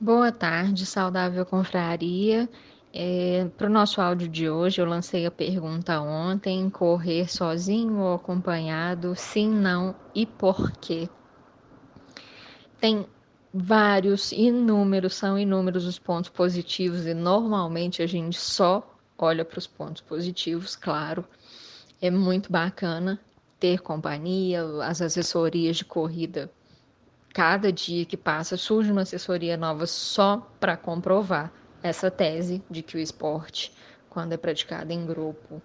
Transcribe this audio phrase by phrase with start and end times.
[0.00, 2.48] Boa tarde, saudável confraria.
[2.92, 8.14] É, Para o nosso áudio de hoje, eu lancei a pergunta ontem: correr sozinho ou
[8.14, 9.14] acompanhado?
[9.16, 11.08] Sim, não e por quê?
[12.80, 13.06] Tem
[13.52, 19.66] vários, inúmeros, são inúmeros os pontos positivos e normalmente a gente só olha para os
[19.66, 21.24] pontos positivos, claro.
[22.00, 23.18] É muito bacana
[23.58, 26.50] ter companhia, as assessorias de corrida.
[27.32, 32.96] Cada dia que passa surge uma assessoria nova só para comprovar essa tese de que
[32.96, 33.72] o esporte,
[34.08, 35.62] quando é praticado em grupo,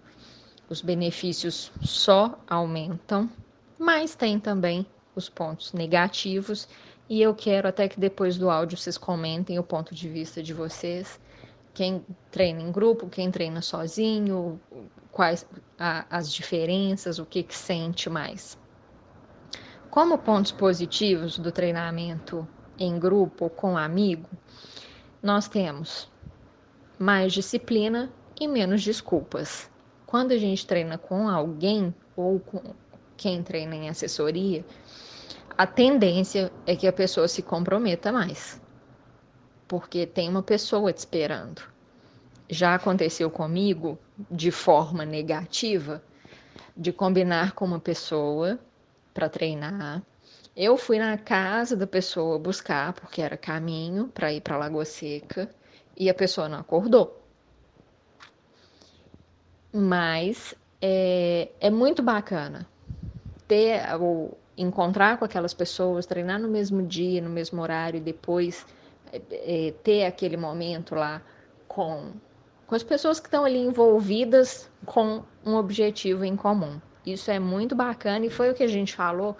[0.69, 3.29] os benefícios só aumentam,
[3.79, 6.67] mas tem também os pontos negativos
[7.09, 10.53] e eu quero até que depois do áudio vocês comentem o ponto de vista de
[10.53, 11.19] vocês.
[11.73, 14.59] Quem treina em grupo, quem treina sozinho,
[15.11, 15.45] quais
[15.77, 18.57] a, as diferenças, o que, que sente mais.
[19.93, 22.47] Como pontos positivos do treinamento
[22.79, 24.27] em grupo com amigo,
[25.21, 26.11] nós temos
[26.97, 29.69] mais disciplina e menos desculpas.
[30.07, 32.73] Quando a gente treina com alguém ou com
[33.15, 34.65] quem treina em assessoria,
[35.55, 38.59] a tendência é que a pessoa se comprometa mais,
[39.67, 41.61] porque tem uma pessoa te esperando.
[42.49, 43.99] Já aconteceu comigo
[44.31, 46.03] de forma negativa
[46.75, 48.59] de combinar com uma pessoa
[49.13, 50.03] para treinar
[50.55, 55.49] eu fui na casa da pessoa buscar, porque era caminho para ir para Lagoa Seca,
[55.97, 57.19] e a pessoa não acordou.
[59.71, 62.67] Mas é, é muito bacana
[63.47, 68.65] ter ou encontrar com aquelas pessoas, treinar no mesmo dia, no mesmo horário, e depois
[69.11, 71.19] é, é, ter aquele momento lá
[71.67, 72.11] com,
[72.67, 76.79] com as pessoas que estão ali envolvidas com um objetivo em comum.
[77.05, 79.37] Isso é muito bacana e foi o que a gente falou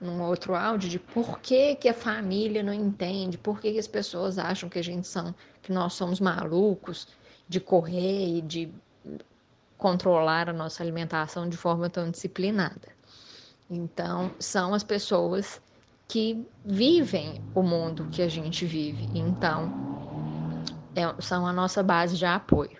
[0.00, 3.86] num outro áudio de por que, que a família não entende, por que, que as
[3.86, 7.08] pessoas acham que a gente são, que nós somos malucos
[7.48, 8.72] de correr e de
[9.76, 12.88] controlar a nossa alimentação de forma tão disciplinada.
[13.68, 15.60] Então, são as pessoas
[16.06, 19.08] que vivem o mundo que a gente vive.
[19.14, 19.72] Então,
[20.94, 22.78] é, são a nossa base de apoio.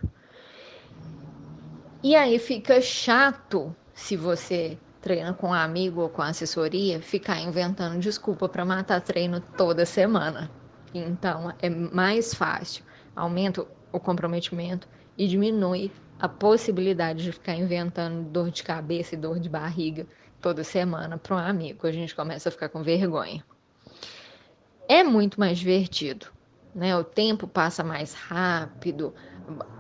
[2.03, 7.99] E aí fica chato se você treina com um amigo ou com assessoria, ficar inventando
[7.99, 10.51] desculpa para matar treino toda semana.
[10.95, 14.89] Então é mais fácil, aumenta o comprometimento
[15.19, 20.07] e diminui a possibilidade de ficar inventando dor de cabeça e dor de barriga
[20.41, 21.87] toda semana para um amigo.
[21.87, 23.45] A gente começa a ficar com vergonha.
[24.89, 26.27] É muito mais divertido,
[26.75, 26.97] né?
[26.97, 29.15] O tempo passa mais rápido,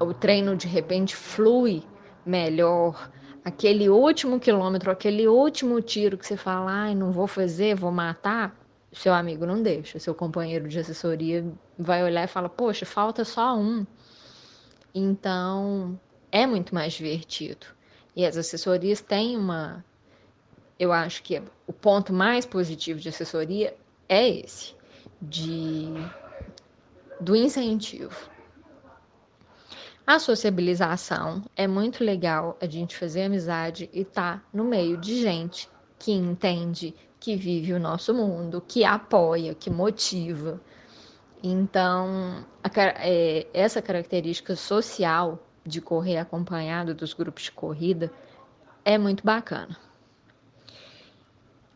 [0.00, 1.84] o treino de repente flui
[2.24, 3.10] melhor
[3.44, 8.56] aquele último quilômetro, aquele último tiro que você fala, ai, não vou fazer, vou matar,
[8.92, 11.44] seu amigo não deixa, seu companheiro de assessoria
[11.78, 13.86] vai olhar e fala, poxa, falta só um.
[14.94, 15.98] Então,
[16.30, 17.66] é muito mais divertido.
[18.14, 19.84] E as assessorias têm uma.
[20.78, 23.74] Eu acho que o ponto mais positivo de assessoria
[24.08, 24.74] é esse,
[25.20, 25.86] de
[27.18, 28.30] do incentivo.
[30.04, 35.20] A sociabilização é muito legal a gente fazer amizade e estar tá no meio de
[35.20, 40.60] gente que entende, que vive o nosso mundo, que apoia, que motiva.
[41.40, 48.10] Então, a, é, essa característica social de correr acompanhado dos grupos de corrida
[48.84, 49.76] é muito bacana.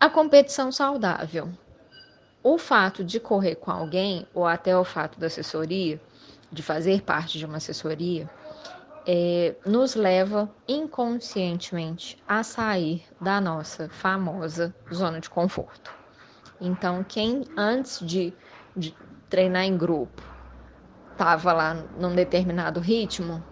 [0.00, 1.48] A competição saudável.
[2.42, 6.00] O fato de correr com alguém, ou até o fato da assessoria,
[6.50, 8.28] de fazer parte de uma assessoria,
[9.06, 15.94] é, nos leva inconscientemente a sair da nossa famosa zona de conforto.
[16.60, 18.32] Então, quem antes de,
[18.76, 18.94] de
[19.28, 20.22] treinar em grupo
[21.12, 23.42] estava lá num determinado ritmo,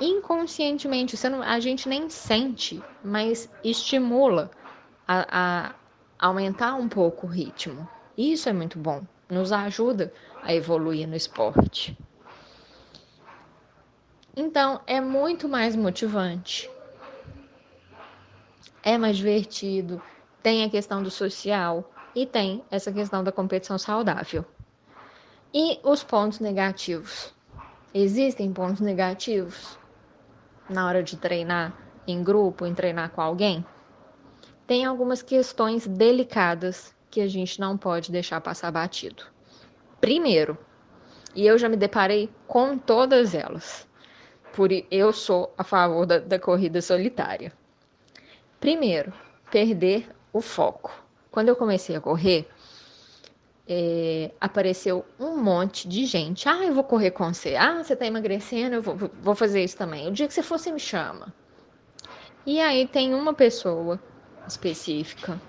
[0.00, 4.50] inconscientemente, não, a gente nem sente, mas estimula
[5.06, 5.70] a,
[6.20, 7.88] a aumentar um pouco o ritmo.
[8.16, 10.12] Isso é muito bom, nos ajuda
[10.42, 11.96] a evoluir no esporte.
[14.34, 16.68] Então, é muito mais motivante.
[18.82, 20.00] É mais divertido.
[20.42, 24.44] Tem a questão do social e tem essa questão da competição saudável.
[25.52, 27.32] E os pontos negativos?
[27.92, 29.78] Existem pontos negativos
[30.66, 31.76] na hora de treinar
[32.08, 33.62] em grupo, em treinar com alguém?
[34.66, 39.24] Tem algumas questões delicadas que a gente não pode deixar passar batido.
[40.00, 40.56] Primeiro,
[41.34, 43.86] e eu já me deparei com todas elas
[44.54, 47.52] por eu sou a favor da, da corrida solitária.
[48.60, 49.12] Primeiro,
[49.50, 50.92] perder o foco.
[51.30, 52.48] Quando eu comecei a correr,
[53.66, 56.48] é, apareceu um monte de gente.
[56.48, 57.56] Ah, eu vou correr com você.
[57.56, 60.08] Ah, você tá emagrecendo, eu vou, vou fazer isso também.
[60.08, 61.32] O dia que você for, você me chama.
[62.44, 64.00] E aí tem uma pessoa
[64.46, 65.40] específica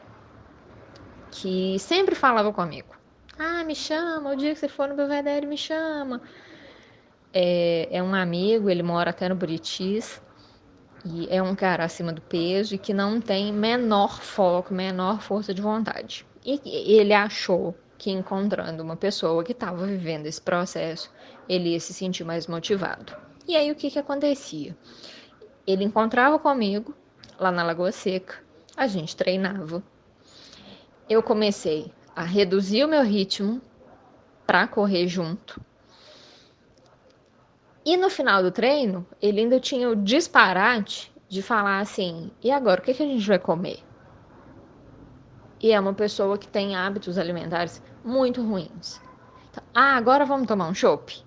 [1.32, 2.96] que sempre falava comigo.
[3.38, 6.22] Ah, me chama, o dia que você for no Belvedere, me chama.
[7.34, 10.22] É, é um amigo, ele mora até no Buritis.
[11.06, 15.54] E é um cara acima do peso e que não tem menor foco, menor força
[15.54, 16.26] de vontade.
[16.46, 21.12] E ele achou que encontrando uma pessoa que estava vivendo esse processo,
[21.48, 23.16] ele ia se sentir mais motivado.
[23.48, 24.76] E aí o que, que acontecia?
[25.68, 26.94] Ele encontrava comigo
[27.40, 28.36] lá na Lagoa Seca,
[28.76, 29.84] a gente treinava.
[31.10, 33.62] Eu comecei a reduzir o meu ritmo
[34.46, 35.60] para correr junto.
[37.86, 42.80] E no final do treino, ele ainda tinha o disparate de falar assim: e agora,
[42.80, 43.80] o que, que a gente vai comer?
[45.62, 49.02] E é uma pessoa que tem hábitos alimentares muito ruins.
[49.50, 51.24] Então, ah, agora vamos tomar um chopp?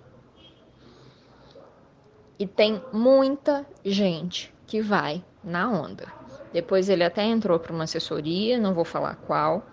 [2.39, 6.05] E tem muita gente que vai na onda.
[6.53, 9.65] Depois ele até entrou para uma assessoria, não vou falar qual,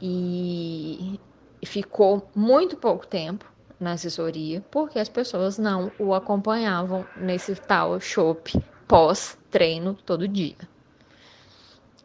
[0.00, 1.18] e
[1.64, 3.50] ficou muito pouco tempo
[3.80, 10.56] na assessoria porque as pessoas não o acompanhavam nesse tal chopp pós-treino todo dia.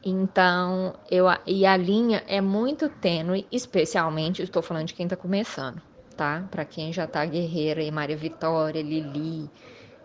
[0.07, 5.81] Então, eu, e a linha é muito tênue, especialmente, estou falando de quem está começando,
[6.15, 6.47] tá?
[6.51, 9.49] Para quem já tá guerreira e Maria Vitória, Lili,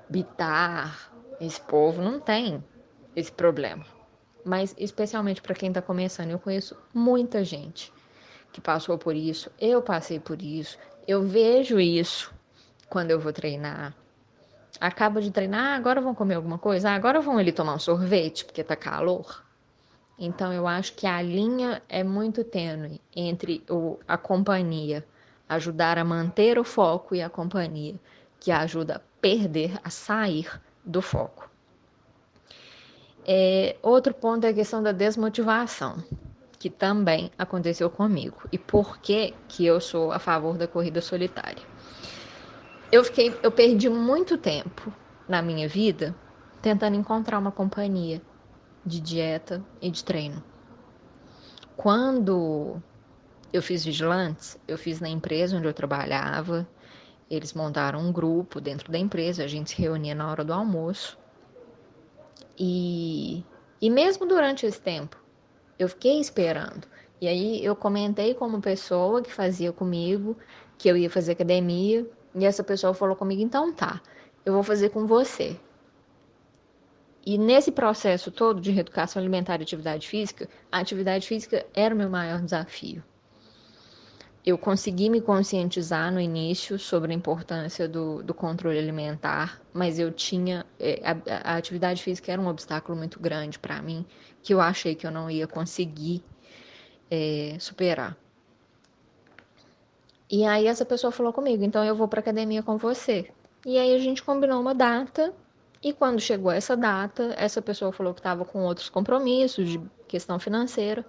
[0.09, 2.65] Bitar, esse povo não tem
[3.15, 3.85] esse problema.
[4.43, 7.93] Mas especialmente para quem está começando, eu conheço muita gente
[8.53, 10.79] que passou por isso, eu passei por isso,
[11.11, 12.33] eu vejo isso
[12.89, 13.93] quando eu vou treinar.
[14.81, 17.79] Acaba de treinar, ah, agora vão comer alguma coisa, ah, agora vão ali tomar um
[17.81, 19.45] sorvete porque tá calor.
[20.17, 25.05] Então eu acho que a linha é muito tênue entre o, a companhia
[25.49, 27.97] ajudar a manter o foco e a companhia
[28.39, 31.51] que ajuda a perder, a sair do foco.
[33.27, 36.03] É, outro ponto é a questão da desmotivação,
[36.61, 38.43] que também aconteceu comigo.
[38.53, 41.63] E por que, que eu sou a favor da corrida solitária?
[42.93, 44.93] Eu fiquei, eu perdi muito tempo
[45.27, 46.15] na minha vida
[46.61, 48.21] tentando encontrar uma companhia
[48.85, 50.45] de dieta e de treino.
[51.79, 52.77] Quando
[53.51, 56.69] eu fiz vigilantes, eu fiz na empresa onde eu trabalhava.
[57.31, 61.19] Eles montaram um grupo dentro da empresa, a gente se reunia na hora do almoço.
[62.59, 63.43] E,
[63.81, 65.20] e mesmo durante esse tempo,
[65.81, 66.87] eu fiquei esperando.
[67.21, 70.37] E aí eu comentei com uma pessoa que fazia comigo
[70.77, 74.01] que eu ia fazer academia, e essa pessoa falou comigo: então tá,
[74.45, 75.59] eu vou fazer com você.
[77.25, 81.99] E nesse processo todo de reeducação alimentar e atividade física, a atividade física era o
[81.99, 83.03] meu maior desafio.
[84.45, 90.11] Eu consegui me conscientizar no início sobre a importância do, do controle alimentar, mas eu
[90.11, 90.65] tinha.
[90.79, 94.05] É, a, a atividade física era um obstáculo muito grande para mim,
[94.43, 96.25] que eu achei que eu não ia conseguir
[97.11, 98.17] é, superar.
[100.31, 103.31] E aí essa pessoa falou comigo, então eu vou para academia com você.
[103.67, 105.35] E aí a gente combinou uma data
[105.83, 110.39] e quando chegou essa data, essa pessoa falou que estava com outros compromissos de questão
[110.39, 111.05] financeira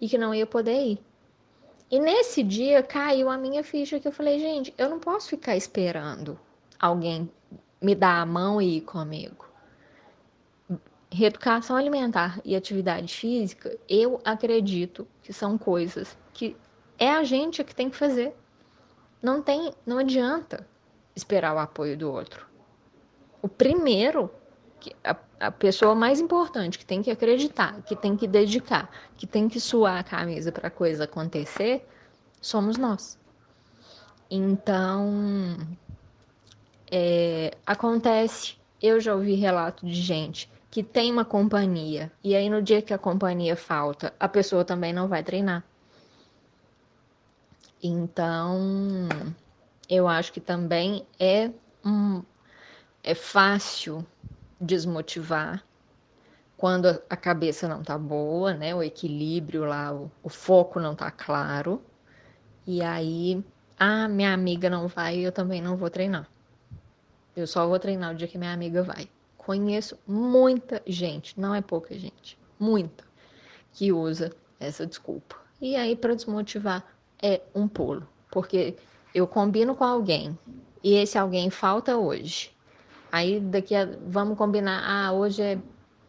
[0.00, 0.98] e que não ia poder ir.
[1.90, 5.56] E nesse dia caiu a minha ficha que eu falei, gente, eu não posso ficar
[5.56, 6.38] esperando
[6.78, 7.30] alguém
[7.80, 9.46] me dar a mão e ir comigo.
[11.10, 16.56] Reeducação alimentar e atividade física, eu acredito que são coisas que
[16.98, 18.34] é a gente que tem que fazer.
[19.22, 20.66] Não tem, não adianta
[21.14, 22.46] esperar o apoio do outro
[23.46, 24.28] o primeiro,
[25.04, 29.48] a, a pessoa mais importante que tem que acreditar, que tem que dedicar, que tem
[29.48, 31.86] que suar a camisa para a coisa acontecer,
[32.40, 33.18] somos nós.
[34.30, 35.56] Então,
[36.90, 42.60] é, acontece, eu já ouvi relato de gente que tem uma companhia e aí no
[42.60, 45.64] dia que a companhia falta, a pessoa também não vai treinar.
[47.82, 49.08] Então,
[49.88, 51.50] eu acho que também é
[51.84, 52.22] um,
[53.02, 54.04] é fácil
[54.60, 55.64] desmotivar
[56.56, 58.74] quando a cabeça não tá boa, né?
[58.74, 61.82] O equilíbrio lá, o, o foco não tá claro.
[62.66, 63.44] E aí,
[63.78, 66.28] ah, minha amiga não vai, eu também não vou treinar.
[67.36, 69.08] Eu só vou treinar o dia que minha amiga vai.
[69.36, 73.04] Conheço muita gente, não é pouca gente, muita,
[73.72, 75.36] que usa essa desculpa.
[75.60, 76.84] E aí, para desmotivar,
[77.22, 78.76] é um pulo, porque
[79.14, 80.36] eu combino com alguém
[80.82, 82.55] e esse alguém falta hoje.
[83.10, 85.58] Aí daqui a, vamos combinar, ah, hoje é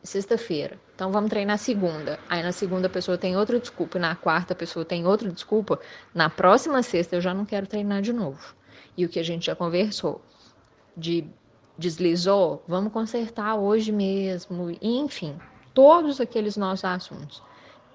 [0.03, 0.79] sexta-feira.
[0.95, 2.19] Então vamos treinar segunda.
[2.29, 5.79] Aí na segunda a pessoa tem outra desculpa, na quarta a pessoa tem outra desculpa.
[6.13, 8.55] Na próxima sexta eu já não quero treinar de novo.
[8.95, 10.21] E o que a gente já conversou
[10.95, 11.27] de
[11.77, 15.37] deslizou, vamos consertar hoje mesmo, enfim,
[15.73, 17.43] todos aqueles nossos assuntos.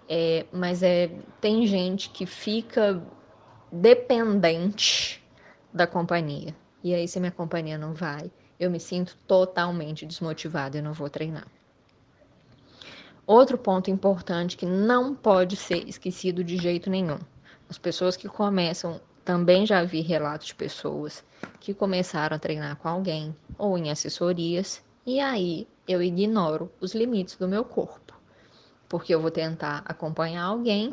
[0.08, 3.02] É, mas é, tem gente que fica
[3.72, 5.22] dependente
[5.72, 6.54] da companhia.
[6.84, 8.30] E aí, se minha companhia não vai,
[8.62, 11.46] eu me sinto totalmente desmotivada e não vou treinar.
[13.26, 17.18] Outro ponto importante que não pode ser esquecido de jeito nenhum:
[17.68, 21.24] as pessoas que começam, também já vi relatos de pessoas
[21.58, 27.36] que começaram a treinar com alguém ou em assessorias, e aí eu ignoro os limites
[27.36, 28.14] do meu corpo,
[28.88, 30.92] porque eu vou tentar acompanhar alguém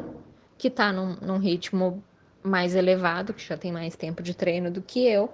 [0.57, 2.03] que está num, num ritmo
[2.43, 5.31] mais elevado, que já tem mais tempo de treino do que eu,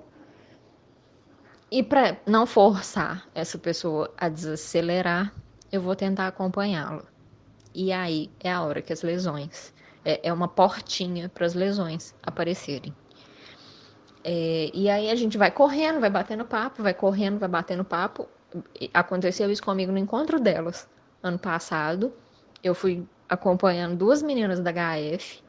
[1.76, 5.34] e para não forçar essa pessoa a desacelerar,
[5.70, 7.06] eu vou tentar acompanhá-lo.
[7.74, 9.74] E aí é a hora que as lesões,
[10.06, 12.96] é, é uma portinha para as lesões aparecerem.
[14.24, 18.26] É, e aí a gente vai correndo, vai batendo papo, vai correndo, vai batendo papo.
[18.94, 20.88] Aconteceu isso comigo no encontro delas
[21.22, 22.14] ano passado.
[22.64, 25.44] Eu fui acompanhando duas meninas da HF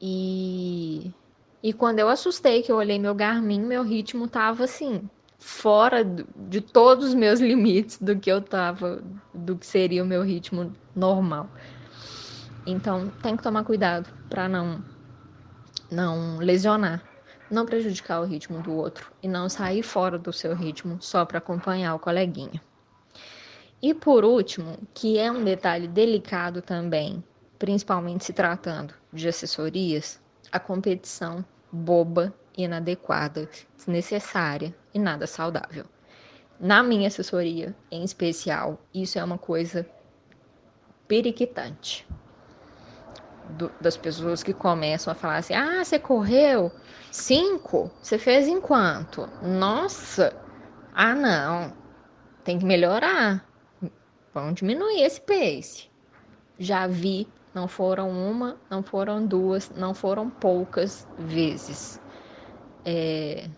[0.00, 1.12] e
[1.60, 6.60] e quando eu assustei que eu olhei meu Garmin, meu ritmo tava assim, fora de
[6.60, 9.02] todos os meus limites do que eu tava,
[9.32, 11.48] do que seria o meu ritmo normal.
[12.66, 14.84] Então, tem que tomar cuidado para não
[15.90, 17.02] não lesionar,
[17.50, 21.38] não prejudicar o ritmo do outro e não sair fora do seu ritmo só para
[21.38, 22.60] acompanhar o coleguinha.
[23.80, 27.24] E por último, que é um detalhe delicado também,
[27.58, 30.20] principalmente se tratando de assessorias,
[30.52, 31.42] a competição
[31.72, 35.84] boba inadequada, desnecessária e nada saudável.
[36.58, 39.88] Na minha assessoria, em especial, isso é uma coisa
[41.06, 42.06] periquitante.
[43.50, 46.70] Do, das pessoas que começam a falar assim: ah, você correu
[47.10, 47.90] cinco?
[48.02, 49.28] Você fez em quanto?
[49.40, 50.36] Nossa!
[50.92, 51.72] Ah, não,
[52.44, 53.46] tem que melhorar.
[54.34, 55.88] Vamos diminuir esse pace.
[56.58, 62.00] Já vi, não foram uma, não foram duas, não foram poucas vezes
[62.90, 63.50] é,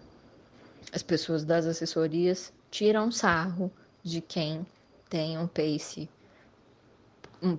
[0.92, 3.70] as pessoas das assessorias tiram sarro
[4.02, 4.66] de quem
[5.08, 6.08] tem um pace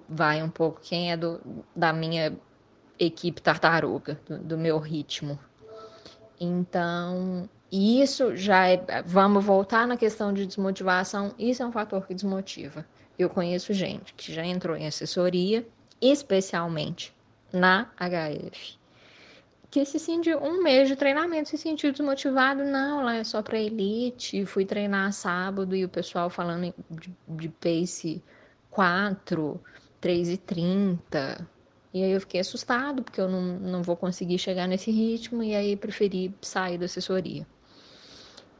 [0.07, 1.41] vai um pouco quem é do,
[1.75, 2.37] da minha
[2.99, 5.39] equipe tartaruga, do, do meu ritmo.
[6.39, 9.01] Então, isso já é.
[9.05, 11.33] Vamos voltar na questão de desmotivação.
[11.37, 12.85] Isso é um fator que desmotiva.
[13.17, 15.67] Eu conheço gente que já entrou em assessoria,
[16.01, 17.13] especialmente
[17.53, 18.77] na HF,
[19.71, 23.57] que se sentiu um mês de treinamento, se sentiu desmotivado, não, lá é só para
[23.57, 28.21] elite, fui treinar sábado e o pessoal falando de, de pace
[28.69, 29.59] 4,
[30.01, 31.47] 3 e 30.
[31.93, 35.55] E aí eu fiquei assustado, porque eu não, não vou conseguir chegar nesse ritmo, e
[35.55, 37.47] aí preferi sair da assessoria.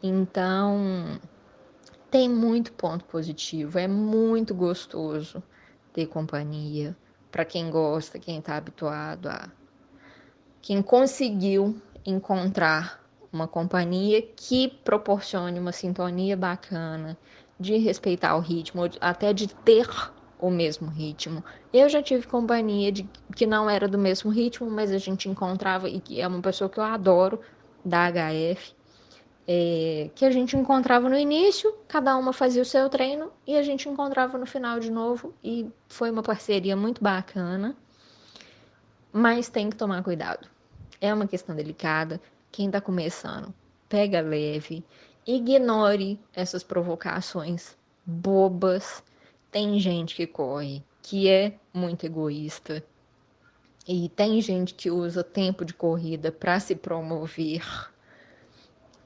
[0.01, 1.19] Então,
[2.09, 5.43] tem muito ponto positivo, é muito gostoso
[5.91, 6.95] ter companhia
[7.29, 9.49] para quem gosta, quem está habituado a
[10.61, 13.01] quem conseguiu encontrar
[13.31, 17.17] uma companhia que proporcione uma sintonia bacana,
[17.59, 19.87] de respeitar o ritmo, até de ter
[20.39, 21.43] o mesmo ritmo.
[21.71, 25.87] Eu já tive companhia de que não era do mesmo ritmo, mas a gente encontrava,
[25.87, 27.39] e que é uma pessoa que eu adoro,
[27.85, 28.75] da HF,
[29.47, 33.63] é, que a gente encontrava no início, cada uma fazia o seu treino, e a
[33.63, 37.75] gente encontrava no final de novo, e foi uma parceria muito bacana
[39.11, 40.47] mas tem que tomar cuidado.
[40.99, 42.21] É uma questão delicada.
[42.51, 43.53] Quem está começando,
[43.87, 44.83] pega leve,
[45.25, 47.75] ignore essas provocações
[48.05, 49.03] bobas.
[49.49, 52.83] Tem gente que corre que é muito egoísta.
[53.87, 57.65] E tem gente que usa tempo de corrida para se promover.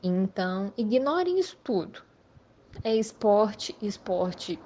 [0.04, 2.04] Então, ignorem isso tudo.
[2.84, 4.60] É esporte, esporte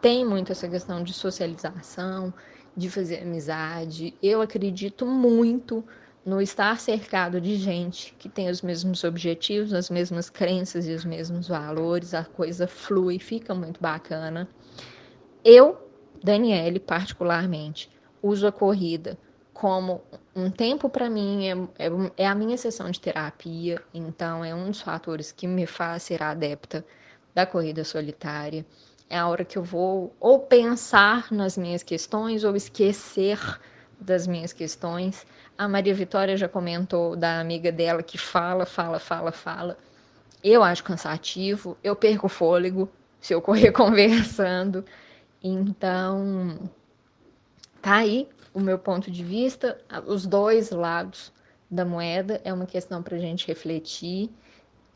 [0.00, 2.32] tem muito essa questão de socialização,
[2.76, 4.14] de fazer amizade.
[4.22, 5.82] Eu acredito muito
[6.24, 11.04] no estar cercado de gente que tem os mesmos objetivos, as mesmas crenças e os
[11.04, 14.48] mesmos valores, a coisa flui, fica muito bacana.
[15.44, 15.78] Eu,
[16.22, 17.88] Daniele, particularmente,
[18.20, 19.16] uso a corrida
[19.54, 20.02] como
[20.34, 24.66] um tempo para mim, é, é, é, a minha sessão de terapia, então é um
[24.66, 26.84] dos fatores que me faz ser adepta
[27.34, 28.66] da corrida solitária
[29.08, 33.38] é a hora que eu vou ou pensar nas minhas questões ou esquecer
[34.00, 35.26] das minhas questões.
[35.56, 39.78] A Maria Vitória já comentou da amiga dela que fala, fala, fala, fala.
[40.42, 42.88] Eu acho cansativo, eu perco fôlego
[43.20, 44.84] se eu correr conversando.
[45.42, 46.70] Então,
[47.80, 51.30] tá aí o meu ponto de vista, os dois lados
[51.70, 54.30] da moeda é uma questão para a gente refletir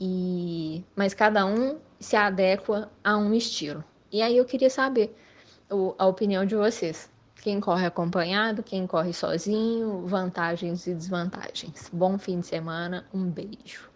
[0.00, 3.84] e mas cada um se adequa a um estilo.
[4.12, 5.14] E aí eu queria saber
[5.70, 7.10] o, a opinião de vocês.
[7.42, 11.88] Quem corre acompanhado, quem corre sozinho, vantagens e desvantagens.
[11.92, 13.89] Bom fim de semana, um beijo.